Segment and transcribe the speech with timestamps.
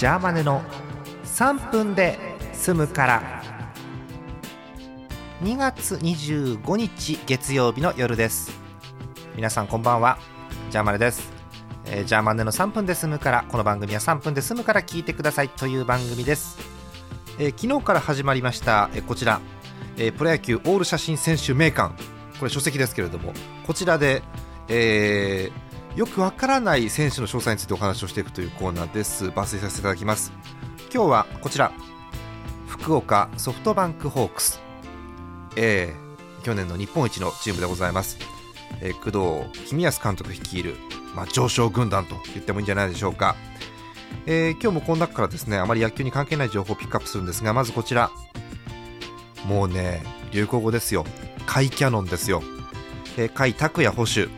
[0.00, 0.62] ジャーマネの
[1.24, 2.18] 3分で
[2.54, 3.42] 済むから。
[5.42, 8.50] 2月25日月曜日の夜です。
[9.36, 10.16] 皆さんこんばんは。
[10.70, 11.30] ジャーマネです、
[11.84, 16.56] えージャーマネの3分で済むからこの番組は3分で済むから聞いてくださいという番組です、
[17.38, 19.38] えー昨日から始まりました、えーこちら、
[19.98, 21.94] えープロ野球オール写真選手名鑑。
[22.38, 23.34] これ書籍ですけれども。
[23.66, 24.22] こちらで、
[24.68, 29.26] えーよくわからない選手の詳細についてお話をしていくというコーナーです。
[29.26, 30.32] 抜粋させていただきます。
[30.92, 31.72] 今日はこちら。
[32.66, 34.60] 福岡ソフトバンクホークス、
[35.56, 36.10] えー
[36.42, 38.16] 去年の日本一のチームでございます、
[38.80, 40.76] えー工藤公康監督率いる、
[41.14, 43.36] まあ、上昇軍団と言ってもいいんじゃないでしょうか、
[44.24, 48.10] えー今日もこの中からですねあまり野球に関係ない情報をピックアップするんですがまずこちら。
[49.46, 51.04] もうね流行語ですよ。
[51.46, 52.42] 甲斐キャノンですよ、
[53.18, 54.28] えー、甲斐拓也捕手。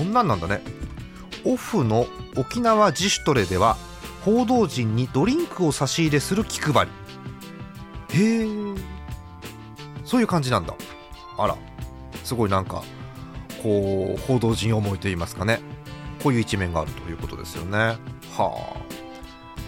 [0.00, 0.62] こんなんなんだね。
[1.44, 3.76] オフの沖縄自主トレでは
[4.24, 6.86] 報道陣にドリンクを差し入れする気配
[8.10, 8.18] り。
[8.18, 8.48] へえ。
[10.06, 10.74] そういう感じなんだ。
[11.36, 11.54] あら。
[12.24, 12.82] すごいなんか
[13.62, 15.60] こう報道陣思いといいますかね。
[16.22, 17.76] こういう一面があるということですよね。
[17.76, 17.98] は
[18.38, 18.80] あ。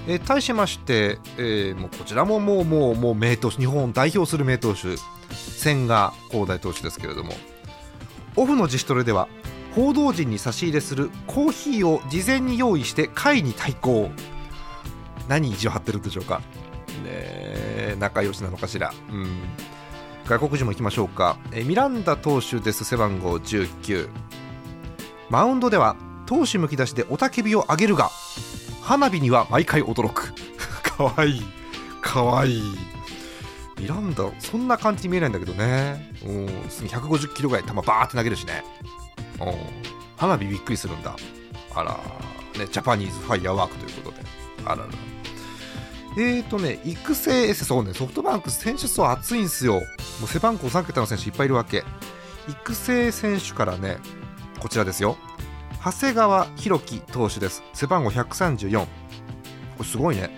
[0.09, 4.97] え対しまして、えーもうこちらももうもうもう名投手日本を代表する名投手
[5.35, 7.35] 千賀滉大投手ですけれども。
[8.35, 9.29] オフの自主トレでは
[9.75, 14.11] 報道陣に差し入れするコーヒーを事前に用意して会に対抗。
[15.29, 16.39] 何意地を張ってるんでしょうか。
[16.39, 16.43] ね
[17.07, 18.93] え仲良しなのかしら。
[19.11, 19.27] うん。
[20.27, 21.39] 外国人も行きましょうか。
[21.53, 24.09] えミランダ投手です背番号19
[25.31, 28.11] マウンドでは投手むき出しで雄たけびを上げるが
[28.83, 30.35] 花火には毎回驚く。
[30.83, 31.43] かわいい。
[32.03, 32.63] かわいい。
[33.79, 36.13] ミランダそんな感じに見えないんだけどね。
[36.25, 38.65] うん150キロぐらい球バーって投げるしね。
[39.45, 39.51] う。
[39.51, 39.55] ん
[40.17, 41.17] 花火びっくりするんだ。
[41.75, 41.99] あら。
[42.59, 44.25] ねジャパニーズファイヤーワークということで。
[44.65, 44.89] あらら。
[46.19, 47.95] えーとね育成そうね。
[47.95, 49.75] ソフトバンク選手層厚いんですよ。
[49.75, 49.81] も
[50.25, 51.85] う背番号3桁の選手いっぱいいるわけ。
[52.49, 53.99] 育成選手からね
[54.61, 55.17] こちらですよ。
[55.85, 57.63] 長谷川博己投手です。
[57.73, 58.89] 背番号134こ
[59.81, 60.31] れすごいね。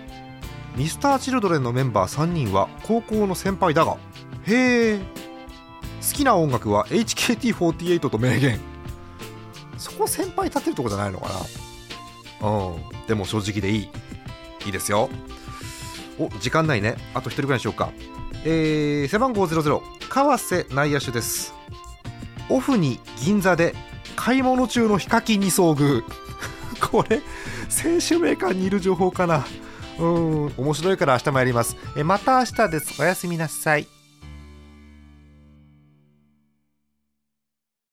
[0.75, 3.97] ミスターチルドレンのメンバー3人は高校の先輩だが。
[4.47, 5.03] へえ好
[6.13, 8.74] きな音楽は HKT48 と明言。
[9.77, 11.29] そこ先輩立てるとこじゃないのか
[12.41, 12.49] な。
[12.49, 13.07] うん。
[13.07, 13.89] でも正直でいい。
[14.65, 15.09] いいですよ。
[16.17, 16.95] お時間ないね。
[17.13, 17.91] あと1人ぐらいにしようか。
[18.45, 21.53] えー、背番号00川瀬内野手です。
[22.49, 23.73] オフに銀座で
[24.15, 26.03] 買い物中のヒカキンに遭遇。
[26.91, 27.21] これ
[27.69, 29.45] 選手メーカーにいる情報かな。
[29.99, 30.53] うん。
[30.57, 31.75] 面白いから明日もやります。
[31.95, 33.01] えまた明日です。
[33.01, 33.94] おやすみなさい。